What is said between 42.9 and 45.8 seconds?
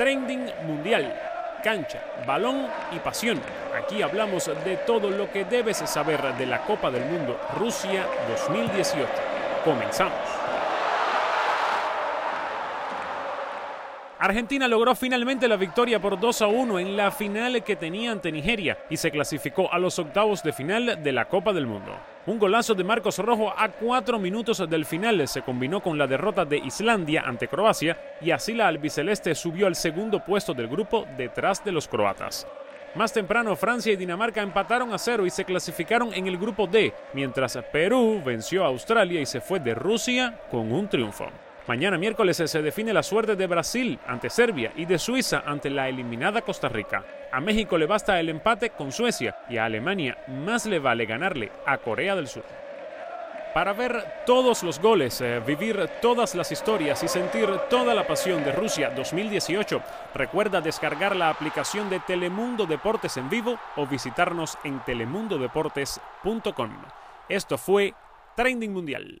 la suerte de Brasil ante Serbia y de Suiza ante